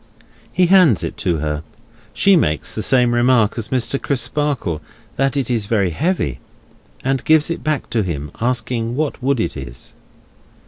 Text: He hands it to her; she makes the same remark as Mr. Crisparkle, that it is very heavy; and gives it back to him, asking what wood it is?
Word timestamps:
He 0.51 0.65
hands 0.65 1.03
it 1.03 1.15
to 1.17 1.37
her; 1.37 1.61
she 2.11 2.35
makes 2.35 2.73
the 2.73 2.81
same 2.81 3.13
remark 3.13 3.55
as 3.55 3.67
Mr. 3.67 4.01
Crisparkle, 4.01 4.81
that 5.15 5.37
it 5.37 5.51
is 5.51 5.67
very 5.67 5.91
heavy; 5.91 6.39
and 7.03 7.23
gives 7.23 7.51
it 7.51 7.63
back 7.63 7.87
to 7.91 8.01
him, 8.01 8.31
asking 8.41 8.95
what 8.95 9.21
wood 9.21 9.39
it 9.39 9.55
is? 9.55 9.93